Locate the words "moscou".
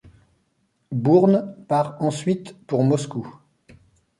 2.83-3.31